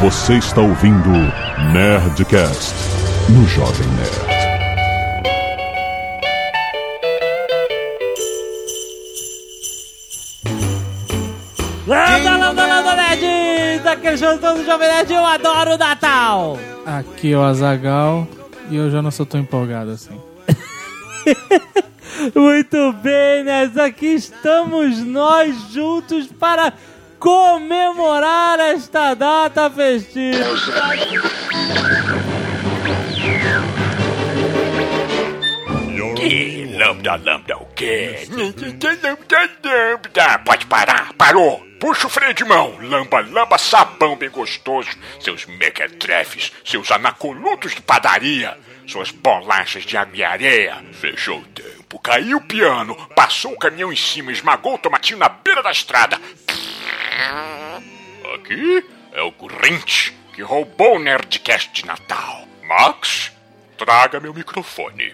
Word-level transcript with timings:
Você 0.00 0.34
está 0.34 0.60
ouvindo 0.60 1.10
Nerdcast 1.72 2.72
no 3.30 3.44
Jovem 3.48 3.88
Nerd. 3.96 4.28
Landa, 11.84 12.36
landa, 12.36 12.66
landa, 12.66 12.94
nerds! 12.94 13.84
Aqui 13.84 14.06
é 14.06 14.12
o 14.12 14.38
do 14.38 14.64
Jovem 14.64 14.86
Nerd, 14.86 15.12
eu 15.12 15.26
adoro 15.26 15.74
o 15.74 15.78
Natal! 15.78 16.56
Aqui 16.86 17.32
é 17.32 17.36
o 17.36 17.42
Azagal 17.42 18.28
e 18.70 18.76
eu 18.76 18.92
já 18.92 19.02
não 19.02 19.10
sou 19.10 19.26
tão 19.26 19.40
empolgado 19.40 19.90
assim. 19.90 20.16
Muito 22.36 22.92
bem, 22.92 23.42
nerds, 23.42 23.76
aqui 23.76 24.14
estamos 24.14 25.00
nós 25.00 25.72
juntos 25.72 26.28
para 26.28 26.72
comemorar 27.18 28.60
esta 28.60 29.14
data 29.14 29.68
festiva. 29.70 30.44
Que 36.16 36.76
lambda, 36.76 37.16
lambda 37.16 37.56
o 37.58 37.66
quê? 37.74 38.26
Lambda, 38.30 38.98
lambda. 39.02 40.38
Pode 40.44 40.66
parar, 40.66 41.12
parou. 41.14 41.66
Puxa 41.80 42.08
o 42.08 42.10
freio 42.10 42.34
de 42.34 42.44
mão, 42.44 42.76
lamba, 42.80 43.20
lamba, 43.20 43.56
sabão 43.56 44.16
bem 44.16 44.28
gostoso. 44.28 44.90
Seus 45.20 45.46
mequetrefes, 45.46 46.52
seus 46.64 46.90
anacolutos 46.90 47.72
de 47.72 47.80
padaria, 47.80 48.58
suas 48.84 49.12
bolachas 49.12 49.84
de 49.84 49.96
ame-areia. 49.96 50.84
Fechou 50.92 51.38
o 51.38 51.44
tempo, 51.44 52.00
caiu 52.00 52.38
o 52.38 52.42
piano, 52.42 52.96
passou 53.14 53.52
o 53.52 53.58
caminhão 53.58 53.92
em 53.92 53.96
cima, 53.96 54.32
esmagou 54.32 54.74
o 54.74 54.78
tomatinho 54.78 55.20
na 55.20 55.28
beira 55.28 55.62
da 55.62 55.70
estrada. 55.70 56.20
Aqui 58.34 58.84
é 59.12 59.22
o 59.22 59.32
Grinch 59.32 60.12
que 60.32 60.42
roubou 60.42 60.94
o 60.94 60.98
Nerdcast 61.00 61.72
de 61.72 61.84
Natal. 61.84 62.46
Max, 62.62 63.32
traga 63.76 64.20
meu 64.20 64.32
microfone. 64.32 65.12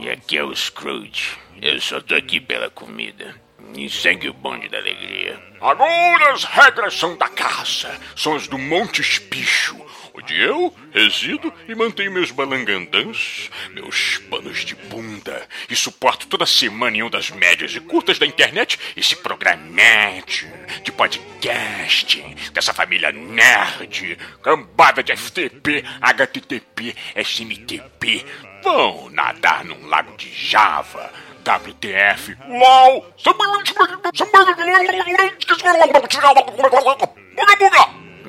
E 0.00 0.10
aqui 0.10 0.36
é 0.36 0.42
o 0.42 0.52
Scrooge. 0.52 1.38
Eu 1.60 1.80
só 1.80 2.00
tô 2.00 2.16
aqui 2.16 2.40
pela 2.40 2.68
comida. 2.68 3.36
E 3.76 3.88
segue 3.88 4.28
o 4.28 4.34
bonde 4.34 4.68
da 4.68 4.78
alegria. 4.78 5.40
Agora 5.60 6.32
as 6.32 6.42
regras 6.42 6.98
são 6.98 7.16
da 7.16 7.28
casa, 7.28 7.96
são 8.16 8.34
as 8.34 8.48
do 8.48 8.58
Monte 8.58 9.00
Espicho, 9.00 9.76
onde 10.22 10.40
eu 10.40 10.74
resido 10.92 11.52
e 11.68 11.74
mantenho 11.74 12.12
meus 12.12 12.30
balangandãs, 12.30 13.50
meus 13.72 14.18
panos 14.30 14.64
de 14.64 14.74
bunda 14.74 15.46
e 15.68 15.74
suporto 15.74 16.28
toda 16.28 16.46
semana 16.46 16.96
em 16.96 17.02
ondas 17.02 17.30
médias 17.30 17.74
e 17.74 17.80
curtas 17.80 18.18
da 18.18 18.26
internet 18.26 18.78
esse 18.96 19.16
programete 19.16 20.48
de 20.84 20.92
podcast 20.92 22.22
dessa 22.52 22.72
família 22.72 23.10
nerd, 23.10 24.16
cambada 24.42 25.02
de 25.02 25.14
FTP, 25.16 25.84
HTTP, 26.00 26.94
SMTP, 27.16 28.24
vão 28.62 29.10
nadar 29.10 29.64
num 29.64 29.86
lago 29.86 30.16
de 30.16 30.32
Java. 30.32 31.12
WTF, 31.42 32.36
LOL, 32.46 33.12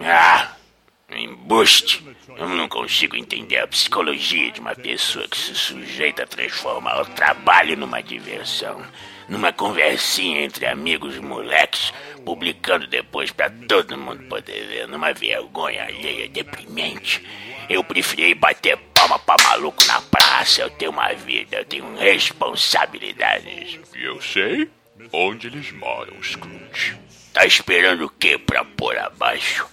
Ah, 0.03 0.55
embuste. 1.17 2.03
Eu 2.38 2.50
não 2.50 2.67
consigo 2.67 3.16
entender 3.16 3.58
a 3.58 3.67
psicologia 3.67 4.52
de 4.52 4.59
uma 4.59 4.75
pessoa 4.75 5.28
que 5.28 5.38
se 5.38 5.56
sujeita 5.56 6.23
a 6.23 6.28
transformar 6.28 7.02
o 7.02 7.06
trabalho 7.06 7.78
numa 7.78 8.02
diversão. 8.02 8.81
Numa 9.30 9.53
conversinha 9.53 10.44
entre 10.44 10.66
amigos 10.66 11.16
e 11.16 11.19
moleques, 11.19 11.94
publicando 12.25 12.88
depois 12.88 13.31
pra 13.31 13.50
todo 13.50 13.97
mundo 13.97 14.23
poder 14.23 14.67
ver, 14.67 14.88
numa 14.88 15.14
vergonha 15.14 15.84
alheia 15.86 16.28
deprimente. 16.28 17.23
Eu 17.69 17.84
preferi 17.84 18.34
bater 18.34 18.78
palma 18.94 19.17
pra 19.19 19.36
maluco 19.44 19.84
na 19.86 20.02
praça. 20.02 20.62
Eu 20.62 20.69
tenho 20.72 20.91
uma 20.91 21.13
vida, 21.13 21.57
eu 21.57 21.66
tenho 21.66 21.95
responsabilidades. 21.95 23.80
E 23.95 24.03
eu 24.03 24.22
sei 24.22 24.69
onde 25.12 25.47
eles 25.47 25.72
moram, 25.72 26.22
Scrooge. 26.22 26.97
Tá 27.33 27.45
esperando 27.45 28.05
o 28.05 28.09
quê 28.09 28.38
pra 28.38 28.63
pôr 28.63 28.95
abaixo? 28.97 29.67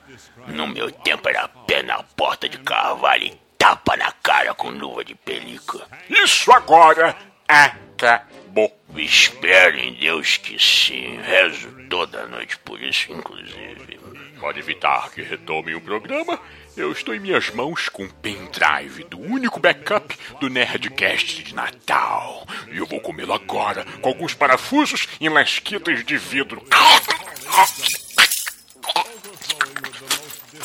No 0.49 0.67
meu 0.67 0.91
tempo 0.91 1.29
era 1.29 1.47
pé 1.47 1.83
na 1.83 2.03
porta 2.03 2.49
de 2.49 2.59
carvalho 2.59 3.25
e 3.25 3.39
tapa 3.59 3.97
na 3.99 4.11
cara 4.13 4.55
com 4.55 4.71
luva 4.71 5.05
de 5.05 5.15
pelica. 5.15 5.87
Isso 6.09 6.51
agora 6.51 7.15
acabou. 7.47 8.75
Espero 8.97 9.79
em 9.79 9.93
Deus 9.93 10.39
que 10.39 10.59
sim. 10.59 11.21
Rezo 11.23 11.71
toda 11.89 12.27
noite 12.27 12.59
por 12.59 12.83
isso, 12.83 13.13
inclusive. 13.13 14.01
Para 14.41 14.59
evitar 14.59 15.11
que 15.11 15.21
retomem 15.21 15.75
o 15.75 15.81
programa, 15.83 16.41
eu 16.75 16.91
estou 16.91 17.15
em 17.15 17.21
minhas 17.21 17.51
mãos 17.51 17.91
com 17.91 18.05
o 18.05 18.13
pendrive 18.15 19.05
do 19.05 19.21
único 19.21 19.61
backup 19.61 20.17
do 20.41 20.49
Nerdcast 20.49 21.43
de 21.43 21.55
Natal. 21.55 22.47
E 22.73 22.79
eu 22.79 22.87
vou 22.87 23.01
comê-lo 23.01 23.35
agora, 23.35 23.85
com 24.01 24.09
alguns 24.09 24.33
parafusos 24.33 25.07
e 25.21 25.29
lasquitas 25.29 26.03
de 26.05 26.17
vidro. 26.17 26.65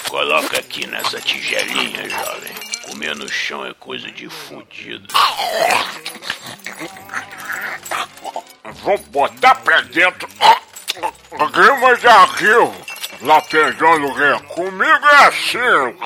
Coloca 0.10 0.60
aqui 0.60 0.88
nessa 0.88 1.20
tigelinha, 1.22 2.10
jovem. 2.10 2.54
Comer 2.90 3.16
no 3.16 3.28
chão 3.28 3.66
é 3.66 3.74
coisa 3.74 4.10
de 4.12 4.30
fudido. 4.30 5.14
Vou 8.84 8.98
botar 8.98 9.56
pra 9.56 9.82
dentro. 9.82 10.28
É 10.42 11.44
aqui? 12.24 12.46
Lá 13.22 13.42
pegando 13.42 14.08
o? 14.08 14.40
Comigo 14.48 15.08
é 15.08 15.26
assim. 15.28 15.98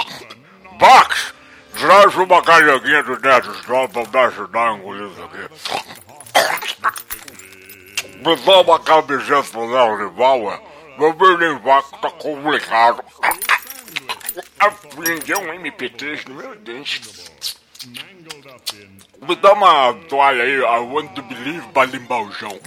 Bax, 0.79 1.33
traz 1.77 2.15
uma 2.15 2.41
carreguinha 2.41 3.03
do 3.03 3.19
Neto 3.19 3.53
Stone 3.61 3.87
pra 3.89 4.05
me 4.05 4.27
ajudar 4.27 4.69
a 4.69 4.73
engolir 4.73 5.11
isso 5.11 5.23
aqui. 5.23 5.49
Me 8.17 8.35
dá 8.35 8.59
uma 8.61 8.79
camiseta 8.79 9.43
pro 9.43 9.65
Léo 9.65 9.97
Rival, 9.97 10.68
meu 10.99 11.13
que 11.81 12.01
tá 12.01 12.11
complicado. 12.11 13.01
Aprendeu 14.59 15.39
um 15.39 15.47
MP3 15.47 16.27
no 16.27 16.35
meu 16.35 16.55
dente. 16.55 17.01
Me 19.21 19.35
dá 19.37 19.53
uma 19.53 19.93
toalha 20.09 20.43
aí, 20.43 20.55
I 20.57 20.79
want 20.79 21.13
to 21.13 21.21
believe, 21.23 21.65
balimbaujão. 21.71 22.59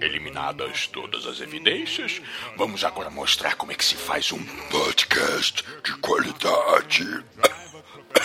Eliminadas 0.00 0.88
todas 0.88 1.24
as 1.24 1.40
evidências, 1.40 2.20
vamos 2.56 2.82
agora 2.82 3.08
mostrar 3.08 3.54
como 3.54 3.70
é 3.70 3.76
que 3.76 3.84
se 3.84 3.94
faz 3.94 4.32
um 4.32 4.44
podcast 4.68 5.62
de 5.84 5.94
qualidade. 5.98 7.24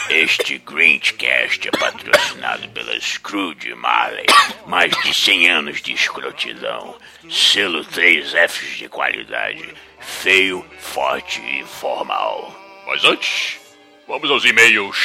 Este 0.09 0.57
Grinchcast 0.59 1.68
é 1.68 1.72
patrocinado 1.72 2.69
pela 2.69 3.00
Scrooge 3.00 3.75
Marley. 3.75 4.25
Mais 4.66 4.91
de 5.03 5.13
100 5.13 5.50
anos 5.50 5.81
de 5.81 5.91
escrotidão. 5.94 6.95
Selo 7.29 7.84
3 7.84 8.31
Fs 8.31 8.78
de 8.78 8.88
qualidade. 8.88 9.73
Feio, 10.00 10.66
forte 10.79 11.41
e 11.41 11.63
formal. 11.66 12.56
Mas 12.88 13.03
antes, 13.03 13.59
vamos 14.07 14.31
aos 14.31 14.46
e-mails. 14.46 14.97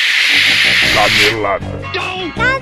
Lameladas. 0.94 1.68
Muito 1.68 2.61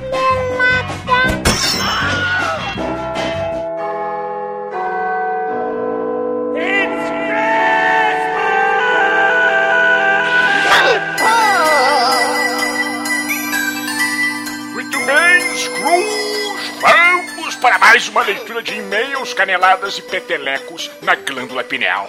para 17.60 17.78
mais 17.78 18.08
uma 18.08 18.22
leitura 18.22 18.62
de 18.62 18.74
e-mails, 18.74 19.34
caneladas 19.34 19.98
e 19.98 20.02
petelecos 20.02 20.90
na 21.02 21.14
glândula 21.14 21.62
pineal. 21.62 22.08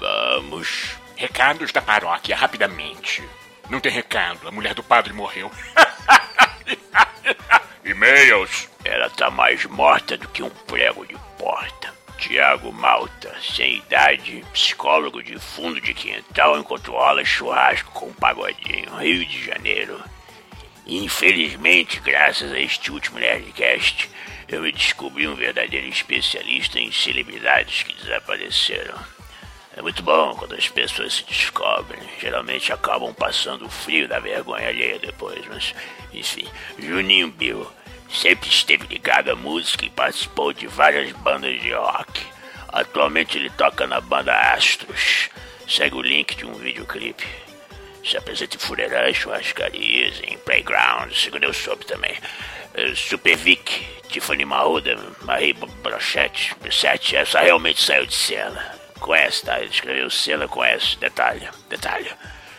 Vamos. 0.00 0.96
Recados 1.14 1.72
da 1.72 1.80
paróquia, 1.80 2.36
rapidamente. 2.36 3.22
Não 3.70 3.80
tem 3.80 3.92
recado, 3.92 4.48
a 4.48 4.50
mulher 4.50 4.74
do 4.74 4.82
padre 4.82 5.12
morreu. 5.12 5.50
E-mails. 7.84 8.68
Ela 8.84 9.08
tá 9.10 9.30
mais 9.30 9.64
morta 9.66 10.16
do 10.16 10.28
que 10.28 10.42
um 10.42 10.50
prego 10.50 11.06
de 11.06 11.16
porta. 11.38 11.92
Tiago 12.18 12.72
Malta, 12.72 13.32
sem 13.40 13.76
idade, 13.76 14.44
psicólogo 14.52 15.22
de 15.22 15.38
fundo 15.38 15.80
de 15.80 15.94
quintal 15.94 16.58
enquanto 16.58 16.90
rola 16.90 17.24
churrasco 17.24 17.92
com 17.92 18.06
um 18.06 18.12
pagodinho, 18.14 18.96
Rio 18.96 19.24
de 19.24 19.44
Janeiro. 19.44 20.02
Infelizmente, 20.88 22.00
graças 22.00 22.50
a 22.50 22.58
este 22.58 22.90
último 22.90 23.18
Nerdcast, 23.18 24.08
eu 24.48 24.62
me 24.62 24.72
descobri 24.72 25.28
um 25.28 25.34
verdadeiro 25.34 25.86
especialista 25.86 26.80
em 26.80 26.90
celebridades 26.90 27.82
que 27.82 27.92
desapareceram. 27.92 28.98
É 29.76 29.82
muito 29.82 30.02
bom 30.02 30.34
quando 30.34 30.54
as 30.54 30.68
pessoas 30.68 31.14
se 31.16 31.24
descobrem. 31.24 32.00
Geralmente 32.18 32.72
acabam 32.72 33.14
passando 33.14 33.66
o 33.66 33.70
frio 33.70 34.08
da 34.08 34.18
vergonha 34.18 34.68
alheia 34.68 34.98
depois, 34.98 35.44
mas 35.46 35.74
enfim. 36.12 36.48
Juninho 36.78 37.30
Bill, 37.30 37.70
Sempre 38.10 38.48
esteve 38.48 38.86
ligado 38.86 39.30
à 39.30 39.36
música 39.36 39.84
e 39.84 39.90
participou 39.90 40.52
de 40.52 40.66
várias 40.66 41.12
bandas 41.12 41.60
de 41.60 41.72
rock. 41.72 42.22
Atualmente 42.68 43.36
ele 43.36 43.50
toca 43.50 43.86
na 43.86 44.00
banda 44.00 44.34
Astros. 44.34 45.28
Segue 45.68 45.94
o 45.94 46.02
link 46.02 46.34
de 46.34 46.46
um 46.46 46.54
videoclipe. 46.54 47.26
Se 48.04 48.16
apresenta 48.16 48.56
em 48.56 48.58
fuleiras, 48.58 49.16
churrascarias, 49.16 50.20
em 50.24 50.38
playgrounds, 50.38 51.20
segundo 51.22 51.44
eu 51.44 51.52
soube 51.52 51.84
também. 51.84 52.16
Eh, 52.74 52.94
Super 52.94 53.36
Vic, 53.36 53.86
Tiffany 54.08 54.44
Mahuda, 54.44 54.96
Marie 55.22 55.52
Brochette, 55.52 56.54
Brissette, 56.60 57.16
essa 57.16 57.40
realmente 57.40 57.82
saiu 57.82 58.06
de 58.06 58.14
cena. 58.14 58.74
Conhece, 59.00 59.44
tá? 59.44 59.60
Ele 59.60 59.70
escreveu 59.70 60.10
cena, 60.10 60.48
conhece, 60.48 60.96
detalhe, 60.98 61.48
detalhe. 61.68 62.10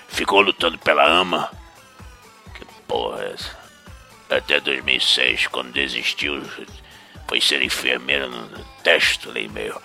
Ficou 0.07 0.41
lutando 0.41 0.77
pela 0.77 1.05
ama. 1.05 1.51
Que 2.53 2.65
porra 2.87 3.23
é 3.23 3.33
essa? 3.33 3.57
Até 4.29 4.59
2006, 4.59 5.47
quando 5.47 5.71
desistiu, 5.71 6.41
foi 7.27 7.41
ser 7.41 7.61
enfermeira 7.61 8.27
no 8.27 8.47
texto 8.83 9.29
ali 9.29 9.47
meio 9.47 9.79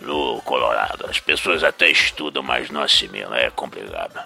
no 0.00 0.40
Colorado. 0.42 1.06
As 1.08 1.20
pessoas 1.20 1.64
até 1.64 1.88
estudam, 1.90 2.42
mas 2.42 2.70
não 2.70 2.82
assimilam, 2.82 3.34
é 3.34 3.50
complicado. 3.50 4.20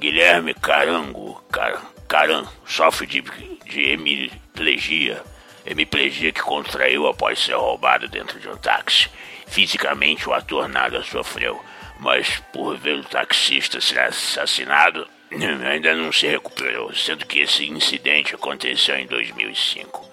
Guilherme 0.00 0.54
Carango, 0.54 1.44
Car, 1.52 1.78
Caran, 2.08 2.46
sofre 2.64 3.06
de, 3.06 3.20
de 3.66 3.90
hemiplegia, 3.90 5.22
hemiplegia 5.66 6.32
que 6.32 6.40
contraiu 6.40 7.06
após 7.06 7.38
ser 7.38 7.52
roubado 7.52 8.08
dentro 8.08 8.40
de 8.40 8.48
um 8.48 8.56
táxi. 8.56 9.10
Fisicamente, 9.46 10.26
o 10.26 10.32
ator 10.32 10.66
nada 10.70 11.02
sofreu, 11.02 11.62
mas 11.98 12.42
por 12.50 12.78
ver 12.78 12.94
o 12.94 13.04
taxista 13.04 13.78
ser 13.78 13.98
assassinado, 14.00 15.06
ainda 15.70 15.94
não 15.94 16.10
se 16.10 16.26
recuperou, 16.26 16.94
sendo 16.94 17.26
que 17.26 17.40
esse 17.40 17.68
incidente 17.68 18.34
aconteceu 18.34 18.96
em 18.96 19.06
2005. 19.06 20.08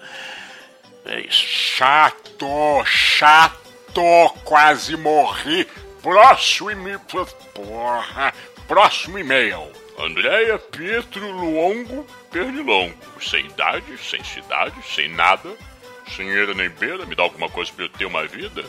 É 1.06 1.20
isso. 1.20 1.46
Chato, 1.46 2.84
chato, 2.84 4.34
quase 4.44 4.98
morri. 4.98 5.66
Próximo 6.02 6.70
e-mail. 6.70 7.00
Porra. 7.54 8.34
Próximo 8.68 9.18
e-mail. 9.18 9.72
Andréia 9.98 10.58
Pietro 10.58 11.26
Luongo 11.32 12.06
Pernilongo. 12.30 12.94
Sem 13.18 13.46
idade, 13.46 13.96
sem 13.96 14.22
cidade, 14.22 14.76
sem 14.94 15.08
nada. 15.08 15.56
Sem 16.14 16.28
eira 16.28 16.52
nem 16.52 16.68
beira. 16.68 17.06
Me 17.06 17.14
dá 17.14 17.22
alguma 17.22 17.48
coisa 17.48 17.72
pra 17.72 17.86
eu 17.86 17.88
ter 17.88 18.04
uma 18.04 18.26
vida? 18.26 18.62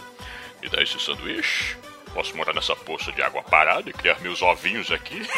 Me 0.62 0.70
dá 0.70 0.82
esse 0.82 0.98
sanduíche? 1.02 1.76
Posso 2.14 2.34
morar 2.38 2.54
nessa 2.54 2.78
poça 2.78 3.12
de 3.12 3.22
água 3.22 3.44
parada 3.44 3.90
e 3.90 3.94
criar 3.94 4.22
meus 4.22 4.42
ovinhos 4.42 4.90
aqui? 4.90 5.22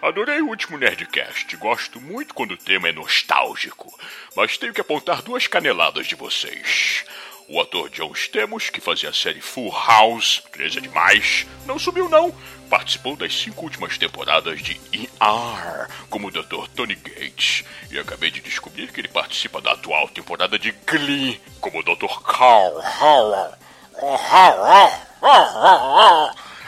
Adorei 0.00 0.40
o 0.40 0.46
último 0.46 0.78
Nerdcast. 0.78 1.56
Gosto 1.56 2.00
muito 2.00 2.34
quando 2.34 2.52
o 2.52 2.56
tema 2.56 2.88
é 2.88 2.92
nostálgico. 2.92 3.92
Mas 4.36 4.56
tenho 4.56 4.72
que 4.72 4.80
apontar 4.80 5.22
duas 5.22 5.48
caneladas 5.48 6.06
de 6.06 6.14
vocês. 6.14 7.04
O 7.52 7.60
ator 7.60 7.90
John 7.90 8.12
Stamos, 8.12 8.70
que 8.70 8.80
fazia 8.80 9.08
a 9.08 9.12
série 9.12 9.40
Full 9.40 9.72
House, 9.72 10.40
13 10.52 10.82
demais, 10.82 11.48
não 11.66 11.80
subiu 11.80 12.08
não. 12.08 12.32
Participou 12.70 13.16
das 13.16 13.34
cinco 13.34 13.64
últimas 13.64 13.98
temporadas 13.98 14.62
de 14.62 14.80
ER, 14.92 15.88
como 16.08 16.28
o 16.28 16.30
Dr. 16.30 16.68
Tony 16.76 16.94
Gates. 16.94 17.64
E 17.90 17.98
acabei 17.98 18.30
de 18.30 18.40
descobrir 18.40 18.92
que 18.92 19.00
ele 19.00 19.08
participa 19.08 19.60
da 19.60 19.72
atual 19.72 20.08
temporada 20.10 20.56
de 20.56 20.70
Glee, 20.86 21.40
como 21.60 21.80
o 21.80 21.82
Dr. 21.82 22.22
Carl 22.22 22.80
Howell. 23.00 23.54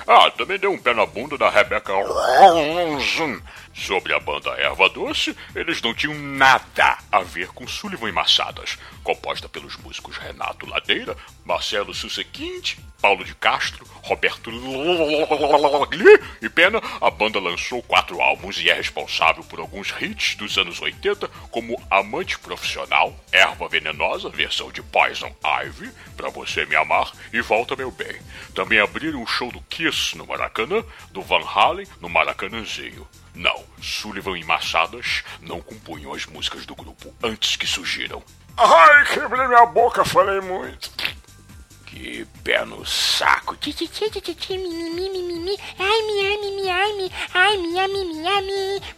Ah, 0.07 0.31
também 0.31 0.59
deu 0.59 0.73
um 0.73 0.79
pé 0.79 0.93
na 0.95 1.07
bunda 1.07 1.39
da 1.39 1.49
Rebecca 1.49 1.93
Ronson. 1.93 3.41
Sobre 3.75 4.13
a 4.13 4.21
banda 4.21 4.51
Erva 4.51 4.89
Doce, 4.91 5.35
eles 5.55 5.81
não 5.81 5.95
tinham 5.95 6.15
nada 6.15 6.99
a 7.11 7.21
ver 7.21 7.49
com 7.49 7.67
Sullivan 7.67 8.11
e 8.11 8.13
Massadas, 8.13 8.79
composta 9.03 9.49
pelos 9.49 9.79
músicos 9.79 10.19
Renato 10.19 10.69
Ladeira, 10.69 11.17
Marcelo 11.45 11.95
Susequinte, 11.95 12.79
Paulo 13.01 13.25
de 13.25 13.35
Castro, 13.35 13.85
Roberto 14.03 14.49
Logli 14.51 16.21
e 16.41 16.49
Pena. 16.49 16.81
A 17.01 17.11
banda 17.11 17.41
lançou 17.41 17.83
quatro 17.83 18.21
álbuns 18.21 18.61
e 18.61 18.71
é 18.71 18.75
responsável 18.75 19.43
por 19.43 19.59
alguns 19.59 19.93
hits 20.01 20.37
dos 20.37 20.57
anos 20.57 20.81
80, 20.81 21.27
como 21.51 21.83
Amante 21.91 22.39
Profissional, 22.39 23.13
Erva 23.33 23.69
Venenosa, 23.69 24.29
versão 24.29 24.71
de 24.71 24.83
Poison 24.83 25.35
Ivy, 25.65 25.91
Pra 26.17 26.29
Você 26.29 26.65
Me 26.67 26.77
Amar 26.77 27.11
e 27.33 27.41
Volta 27.41 27.75
Meu 27.75 27.91
Bem. 27.91 28.21
Também 28.55 28.79
abriram 28.79 29.21
o 29.23 29.27
show 29.27 29.51
do 29.51 29.61
Kiss 29.63 29.92
no 30.15 30.27
Maracanã, 30.27 30.85
do 31.11 31.23
Van 31.23 31.45
Halen 31.45 31.87
no 32.01 32.09
Maracanãzinho. 32.09 33.07
Não, 33.35 33.65
Sullivan 33.81 34.39
e 34.39 34.45
Massadas 34.45 35.23
não 35.41 35.61
compunham 35.61 36.13
as 36.13 36.27
músicas 36.27 36.67
do 36.67 36.75
grupo 36.75 37.15
antes 37.23 37.57
que 37.57 37.67
surgiram. 37.67 38.23
Ai, 38.57 39.05
quebrei 39.07 39.47
minha 39.47 39.67
boca, 39.67 40.05
falei 40.05 40.41
muito. 40.41 40.91
Que 41.87 42.27
pé 42.43 42.65
no 42.65 42.85
saco. 42.87 43.57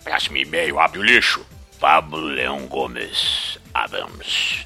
Próximo 0.03 0.37
e-mail, 0.37 0.79
abre 0.79 0.99
o 0.99 1.03
lixo. 1.03 1.45
Pablo 1.81 2.19
Leão 2.19 2.67
Gomes 2.67 3.59
Adams, 3.75 4.64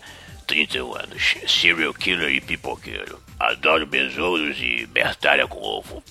31 0.49 0.95
anos, 0.95 1.35
serial 1.47 1.93
killer 1.93 2.31
e 2.31 2.41
pipoqueiro. 2.41 3.23
Adoro 3.39 3.87
besouros 3.87 4.57
e 4.59 4.87
bertalha 4.87 5.47
com 5.47 5.61
ovo. 5.61 6.03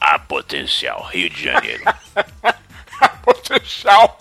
A 0.00 0.18
potencial, 0.18 1.02
Rio 1.02 1.28
de 1.28 1.42
Janeiro. 1.42 1.82
Potencial. 3.22 4.18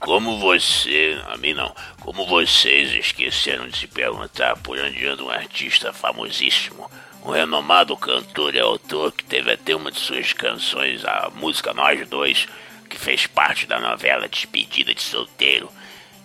Como 0.00 0.38
você, 0.38 1.18
a 1.28 1.36
mim 1.36 1.54
não, 1.54 1.74
como 2.00 2.26
vocês 2.26 2.92
esqueceram 2.92 3.68
de 3.68 3.78
se 3.78 3.86
perguntar 3.86 4.56
por 4.56 4.78
onde 4.78 5.06
anda 5.06 5.22
um 5.22 5.30
artista 5.30 5.92
famosíssimo, 5.92 6.90
um 7.24 7.30
renomado 7.30 7.96
cantor 7.96 8.54
e 8.54 8.60
autor 8.60 9.12
que 9.12 9.24
teve 9.24 9.52
até 9.52 9.74
uma 9.74 9.90
de 9.90 9.98
suas 9.98 10.32
canções, 10.32 11.04
a 11.04 11.30
música 11.34 11.72
Nós 11.72 12.06
Dois, 12.08 12.48
que 12.88 12.98
fez 12.98 13.26
parte 13.26 13.66
da 13.66 13.78
novela 13.78 14.28
Despedida 14.28 14.92
de 14.94 15.02
Solteiro, 15.02 15.70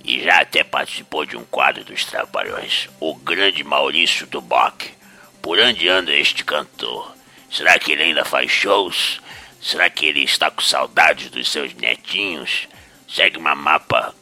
e 0.06 0.24
já 0.24 0.40
até 0.42 0.64
participou 0.64 1.26
de 1.26 1.36
um 1.36 1.44
quadro 1.46 1.84
dos 1.84 2.06
Trapalhões, 2.06 2.88
o 3.00 3.16
grande 3.16 3.64
Maurício 3.64 4.28
Duboc. 4.28 4.84
Por 5.42 5.60
onde 5.60 5.88
anda 5.88 6.14
este 6.14 6.44
cantor? 6.44 7.14
Será 7.52 7.78
que 7.80 7.92
ele 7.92 8.04
ainda 8.04 8.26
faz 8.26 8.52
shows? 8.52 9.22
Será 9.62 9.90
que 9.90 10.06
ele 10.06 10.24
está 10.24 10.52
com 10.52 10.62
saudades 10.62 11.30
dos 11.30 11.50
seus 11.50 11.74
netinhos? 11.74 12.68
Segue 13.08 13.38
uma 13.38 13.56
mapa, 13.56 14.14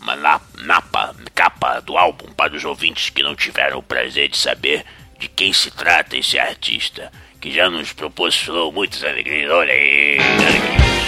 uma 0.00 0.14
na- 0.16 0.40
napa, 0.58 1.14
capa 1.34 1.80
do 1.80 1.96
álbum 1.96 2.32
para 2.32 2.54
os 2.54 2.64
ouvintes 2.64 3.10
que 3.10 3.22
não 3.22 3.34
tiveram 3.34 3.78
o 3.78 3.82
prazer 3.82 4.28
de 4.28 4.36
saber 4.36 4.84
de 5.18 5.28
quem 5.28 5.52
se 5.52 5.70
trata 5.70 6.16
esse 6.16 6.38
artista, 6.38 7.10
que 7.40 7.50
já 7.52 7.70
nos 7.70 7.92
proporcionou 7.92 8.72
muitas 8.72 9.02
alegrias. 9.04 9.50
Olha 9.50 9.72
aí, 9.72 10.18
alegrias. 10.18 11.01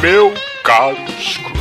Meu 0.00 0.32
caro 0.64 0.96
Scrooge. 1.20 1.60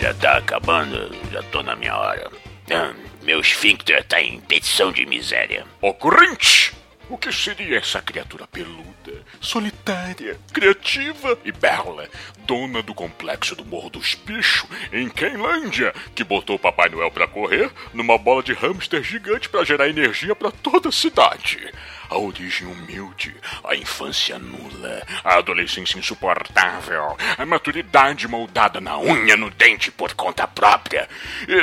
Já 0.00 0.14
tá 0.14 0.38
acabando, 0.38 1.14
já 1.30 1.42
tô 1.42 1.62
na 1.62 1.76
minha 1.76 1.94
hora. 1.94 2.30
Ah, 2.70 2.94
meu 3.22 3.38
esfíncter 3.38 4.02
tá 4.04 4.18
em 4.18 4.40
petição 4.40 4.90
de 4.90 5.04
miséria. 5.04 5.66
Ocorrente! 5.82 6.72
O 7.10 7.18
que 7.18 7.30
seria 7.30 7.76
essa 7.76 8.00
criatura 8.00 8.46
peluda, 8.46 9.22
solitária, 9.38 10.38
criativa 10.54 11.38
e 11.44 11.52
bela, 11.52 12.08
dona 12.46 12.82
do 12.82 12.94
complexo 12.94 13.54
do 13.54 13.62
Morro 13.62 13.90
dos 13.90 14.14
Bichos, 14.14 14.66
em 14.90 15.10
Quenlândia, 15.10 15.92
que 16.14 16.24
botou 16.24 16.56
o 16.56 16.58
Papai 16.58 16.88
Noel 16.88 17.10
pra 17.10 17.28
correr 17.28 17.70
numa 17.92 18.16
bola 18.16 18.42
de 18.42 18.54
hamster 18.54 19.02
gigante 19.02 19.50
pra 19.50 19.64
gerar 19.64 19.86
energia 19.86 20.34
pra 20.34 20.50
toda 20.50 20.88
a 20.88 20.92
cidade? 20.92 21.70
A 22.14 22.18
origem 22.18 22.68
humilde, 22.68 23.34
a 23.64 23.74
infância 23.74 24.38
nula, 24.38 25.02
a 25.24 25.34
adolescência 25.34 25.98
insuportável, 25.98 27.16
a 27.36 27.44
maturidade 27.44 28.28
moldada 28.28 28.80
na 28.80 28.96
unha 28.96 29.36
no 29.36 29.50
dente 29.50 29.90
por 29.90 30.14
conta 30.14 30.46
própria. 30.46 31.08
E. 31.48 31.58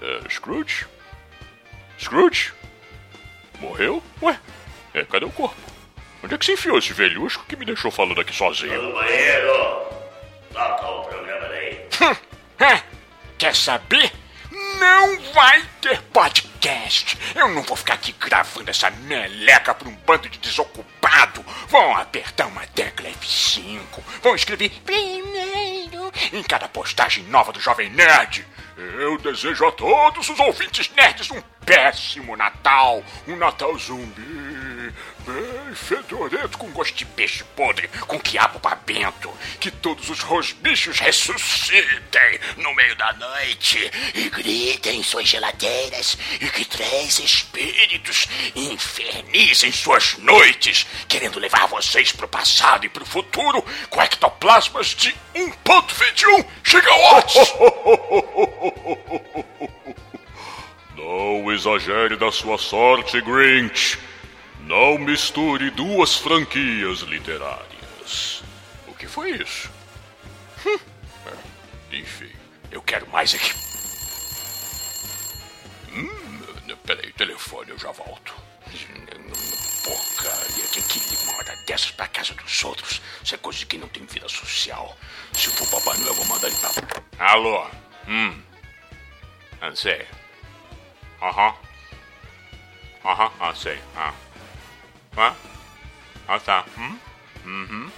eh, 0.00 0.20
Scrooge? 0.30 0.86
Scrooge? 1.98 2.52
Morreu? 3.58 4.00
Ué, 4.22 4.38
é, 4.94 5.04
cadê 5.06 5.24
o 5.24 5.30
corpo? 5.32 5.56
Onde 6.22 6.34
é 6.36 6.38
que 6.38 6.44
se 6.44 6.52
enfiou 6.52 6.78
esse 6.78 6.92
velhusco 6.92 7.44
que 7.48 7.56
me 7.56 7.64
deixou 7.64 7.90
falando 7.90 8.20
aqui 8.20 8.32
sozinho? 8.32 8.92
banheiro! 8.92 9.88
Toca 10.52 10.86
o 10.86 11.04
programa 11.04 11.48
daí. 11.48 11.88
Hã? 12.60 12.80
Quer 13.36 13.56
saber? 13.56 14.12
Não 14.80 15.20
vai 15.34 15.62
ter 15.82 16.00
podcast. 16.04 17.18
Eu 17.34 17.48
não 17.50 17.62
vou 17.62 17.76
ficar 17.76 17.94
aqui 17.94 18.12
gravando 18.12 18.70
essa 18.70 18.90
meleca 18.90 19.74
pra 19.74 19.86
um 19.86 19.94
bando 19.94 20.26
de 20.26 20.38
desocupado. 20.38 21.44
Vão 21.68 21.94
apertar 21.98 22.46
uma 22.46 22.66
tecla 22.68 23.10
F5. 23.10 23.78
Vão 24.22 24.34
escrever 24.34 24.70
primeiro 24.82 26.10
em 26.32 26.42
cada 26.42 26.66
postagem 26.66 27.24
nova 27.24 27.52
do 27.52 27.60
Jovem 27.60 27.90
Nerd. 27.90 28.46
Eu 28.78 29.18
desejo 29.18 29.66
a 29.66 29.72
todos 29.72 30.30
os 30.30 30.40
ouvintes 30.40 30.90
nerds 30.96 31.30
um 31.30 31.42
péssimo 31.66 32.34
Natal. 32.34 33.04
Um 33.28 33.36
Natal 33.36 33.76
zumbi. 33.76 34.94
Fedorento, 35.74 36.58
com 36.58 36.70
gosto 36.70 36.96
de 36.96 37.04
peixe 37.04 37.44
podre, 37.56 37.88
com 38.06 38.18
quiabo 38.18 38.58
babento. 38.58 39.30
Que 39.58 39.70
todos 39.70 40.08
os 40.08 40.20
rosbichos 40.20 40.98
ressuscitem 40.98 42.40
no 42.56 42.74
meio 42.74 42.94
da 42.96 43.12
noite 43.14 43.90
e 44.14 44.30
gritem 44.30 45.00
em 45.00 45.02
suas 45.02 45.28
geladeiras 45.28 46.16
e 46.40 46.48
que 46.48 46.64
três 46.64 47.18
espíritos 47.18 48.26
infernizem 48.54 49.72
suas 49.72 50.16
noites, 50.18 50.86
querendo 51.08 51.38
levar 51.38 51.66
vocês 51.66 52.12
pro 52.12 52.28
passado 52.28 52.84
e 52.84 52.88
pro 52.88 53.04
futuro 53.04 53.64
com 53.88 54.02
ectoplasmas 54.02 54.88
de 54.88 55.14
1.21 55.34 56.46
gigawatts. 56.64 57.36
Não 60.96 61.52
exagere 61.52 62.16
da 62.16 62.30
sua 62.30 62.58
sorte, 62.58 63.20
Grinch. 63.20 63.98
Não 64.70 64.96
misture 64.98 65.68
duas 65.72 66.14
franquias 66.14 67.00
literárias. 67.00 68.40
O 68.86 68.94
que 68.94 69.08
foi 69.08 69.32
isso? 69.32 69.68
Hum. 70.64 70.78
É, 71.26 71.96
Enfim, 71.96 72.30
eu 72.70 72.80
quero 72.80 73.04
mais 73.08 73.34
aqui. 73.34 73.52
Hum, 75.92 76.76
peraí, 76.86 77.12
telefone, 77.14 77.70
eu 77.70 77.78
já 77.80 77.90
volto. 77.90 78.32
Porcaria, 79.82 80.68
quem 80.70 80.82
que 80.84 81.00
lhe 81.00 81.26
manda 81.26 81.56
dessas 81.66 81.90
pra 81.90 82.06
casa 82.06 82.32
dos 82.34 82.62
outros? 82.62 83.02
Isso 83.24 83.34
é 83.34 83.38
coisa 83.38 83.58
de 83.58 83.66
quem 83.66 83.80
não 83.80 83.88
tem 83.88 84.06
vida 84.06 84.28
social. 84.28 84.96
Se 85.32 85.48
for 85.50 85.68
Papai 85.68 85.98
Noel, 85.98 86.10
eu 86.10 86.14
vou 86.14 86.26
mandar 86.26 86.46
ele 86.46 86.56
pra... 86.58 87.26
Alô? 87.32 87.66
Hum. 88.06 88.40
Não 89.60 89.74
sei. 89.74 90.06
Aham. 91.20 91.56
Aham, 93.04 93.32
ah, 93.40 93.52
sei. 93.52 93.80
Ah. 93.96 94.14
Ah? 95.16 95.34
Ah, 96.28 96.38
tá. 96.38 96.64
Hum? 96.78 96.98
Uhum. 97.44 97.90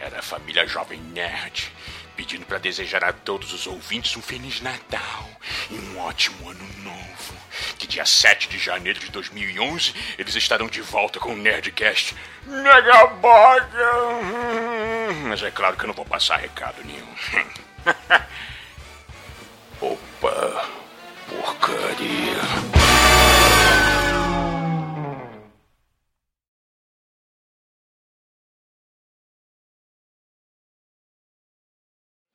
Era 0.00 0.20
a 0.20 0.22
família 0.22 0.66
Jovem 0.66 0.98
Nerd, 0.98 1.70
pedindo 2.16 2.46
para 2.46 2.58
desejar 2.58 3.04
a 3.04 3.12
todos 3.12 3.52
os 3.52 3.66
ouvintes 3.66 4.16
um 4.16 4.22
Feliz 4.22 4.60
Natal 4.60 5.28
e 5.70 5.74
um 5.74 5.98
ótimo 6.00 6.48
Ano 6.48 6.66
Novo. 6.78 7.34
Que 7.78 7.86
dia 7.86 8.06
7 8.06 8.48
de 8.48 8.58
janeiro 8.58 8.98
de 8.98 9.10
2011 9.10 9.94
eles 10.18 10.34
estarão 10.34 10.68
de 10.68 10.80
volta 10.80 11.20
com 11.20 11.34
o 11.34 11.36
Nerdcast 11.36 12.16
Megaboga. 12.46 13.90
Mas 15.28 15.42
é 15.42 15.50
claro 15.50 15.76
que 15.76 15.84
eu 15.84 15.88
não 15.88 15.94
vou 15.94 16.06
passar 16.06 16.36
recado 16.36 16.82
nenhum. 16.84 17.14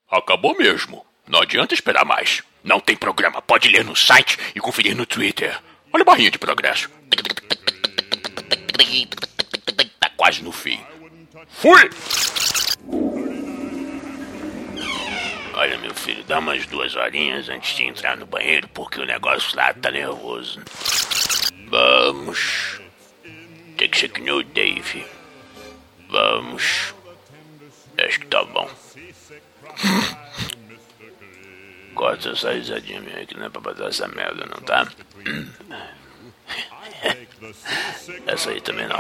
Acabou 0.10 0.58
mesmo. 0.58 1.06
Não 1.28 1.42
adianta 1.42 1.74
esperar 1.74 2.06
mais. 2.06 2.44
Não 2.64 2.80
tem 2.80 2.96
programa. 2.96 3.42
Pode 3.42 3.68
ler 3.70 3.84
no 3.84 3.96
site 3.96 4.38
e 4.56 4.60
conferir 4.60 4.96
no 4.96 5.06
Twitter. 5.06 5.60
Olha 5.94 6.02
a 6.02 6.06
barrinha 6.06 6.32
de 6.32 6.38
progresso. 6.38 6.90
Tá 10.00 10.10
quase 10.16 10.44
no 10.44 10.52
fim. 10.52 10.80
Fui! 11.48 11.90
Olha, 15.54 15.78
meu 15.78 15.94
filho, 15.94 16.24
dá 16.26 16.40
umas 16.40 16.66
duas 16.66 16.96
horinhas 16.96 17.48
antes 17.50 17.78
de 17.78 17.86
entrar 17.86 18.18
no 18.18 18.26
banheiro, 18.26 18.68
porque 18.70 19.00
o 19.00 19.06
negócio 19.06 19.56
lá 19.56 19.74
tá 19.74 19.90
nervoso. 19.90 20.62
Vamos. 21.68 22.82
Tem 23.78 23.90
que 23.90 23.98
ser 23.98 24.10
que 24.10 24.22
nem 24.22 24.34
o 24.34 24.44
Dave. 24.44 25.06
Vamos. 26.10 26.95
Acho 28.06 28.20
que 28.20 28.28
tá 28.28 28.44
bom. 28.44 28.70
Corta 31.96 32.30
essa 32.30 32.52
risadinha 32.52 33.02
minha 33.02 33.26
que 33.26 33.36
não 33.36 33.46
é 33.46 33.50
pra 33.50 33.62
botar 33.62 33.88
essa 33.88 34.08
merda, 34.08 34.46
não 34.46 34.62
tá? 34.62 34.88
Essa 38.28 38.52
aí 38.52 38.62
também 38.62 38.88
não. 38.88 38.98